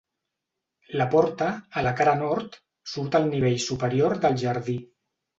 La 0.99 1.05
porta, 1.15 1.49
a 1.81 1.83
la 1.87 1.91
cara 1.99 2.15
nord, 2.21 2.57
surt 2.93 3.17
al 3.19 3.27
nivell 3.33 3.59
superior 3.65 4.15
del 4.25 4.39
jardí. 4.45 4.75